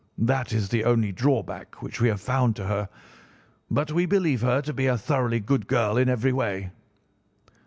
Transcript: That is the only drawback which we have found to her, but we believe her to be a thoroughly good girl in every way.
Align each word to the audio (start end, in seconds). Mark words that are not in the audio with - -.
That 0.17 0.51
is 0.51 0.67
the 0.69 0.83
only 0.83 1.11
drawback 1.11 1.83
which 1.83 2.01
we 2.01 2.07
have 2.07 2.19
found 2.19 2.55
to 2.55 2.65
her, 2.65 2.89
but 3.69 3.91
we 3.91 4.07
believe 4.07 4.41
her 4.41 4.59
to 4.59 4.73
be 4.73 4.87
a 4.87 4.97
thoroughly 4.97 5.39
good 5.39 5.67
girl 5.67 5.95
in 5.95 6.09
every 6.09 6.33
way. 6.33 6.71